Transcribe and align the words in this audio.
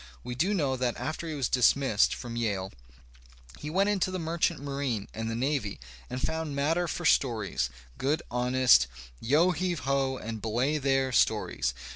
We 0.23 0.33
do 0.33 0.55
know 0.55 0.75
that 0.77 0.97
after 0.99 1.27
he 1.27 1.35
was 1.35 1.47
dismissed 1.47 2.15
from 2.15 2.35
Yale 2.35 2.71
he 3.59 3.69
went 3.69 3.87
into 3.89 4.09
the 4.09 4.17
merchant 4.17 4.59
marine 4.59 5.07
and 5.13 5.29
the 5.29 5.35
navy 5.35 5.79
and 6.09 6.19
found 6.19 6.55
matter 6.55 6.87
for 6.87 7.05
stories, 7.05 7.69
good, 7.99 8.23
honest, 8.31 8.87
yo 9.19 9.51
heave 9.51 9.81
ho 9.81 10.17
and 10.17 10.41
belay 10.41 10.79
there 10.79 11.11
stories. 11.11 11.75